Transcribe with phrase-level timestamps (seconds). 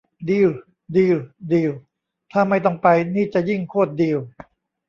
[0.29, 0.49] ดีล
[0.95, 1.17] ดีล
[1.51, 1.71] ดีล
[2.31, 4.17] ถ้าไม่ต้องไป นี่จะยิ่งโคตรดีล